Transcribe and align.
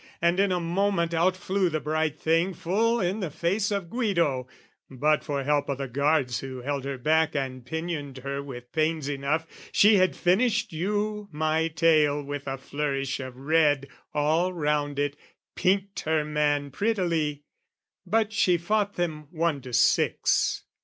And 0.19 0.39
in 0.39 0.51
a 0.51 0.59
moment 0.59 1.13
out 1.13 1.37
flew 1.37 1.69
the 1.69 1.79
bright 1.79 2.19
thing 2.19 2.55
Full 2.55 2.99
in 2.99 3.19
the 3.19 3.29
face 3.29 3.69
of 3.69 3.87
Guido, 3.91 4.47
but 4.89 5.23
for 5.23 5.43
help 5.43 5.69
O' 5.69 5.75
the 5.75 5.87
guards 5.87 6.39
who 6.39 6.61
held 6.63 6.85
her 6.85 6.97
back 6.97 7.35
and 7.35 7.63
pinioned 7.63 8.17
her 8.17 8.41
With 8.41 8.71
pains 8.71 9.07
enough, 9.07 9.45
she 9.71 9.97
had 9.97 10.15
finished 10.15 10.73
you 10.73 11.29
my 11.31 11.67
tale 11.67 12.23
With 12.23 12.47
a 12.47 12.57
flourish 12.57 13.19
of 13.19 13.37
red 13.37 13.89
all 14.11 14.51
round 14.53 14.97
it, 14.97 15.15
pinked 15.55 15.99
her 15.99 16.25
man 16.25 16.71
Prettily; 16.71 17.43
but 18.03 18.33
she 18.33 18.57
fought 18.57 18.95
them 18.95 19.27
one 19.29 19.61
to 19.61 19.71
six. 19.71 20.63